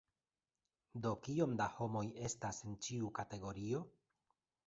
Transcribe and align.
Do 1.03 1.11
kiom 1.25 1.51
da 1.59 1.67
homoj 1.75 2.03
estas 2.29 2.61
en 2.69 2.73
ĉiu 2.87 3.13
kategorio? 3.21 3.83